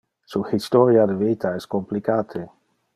[0.25, 2.47] Su historia de vita es complicate.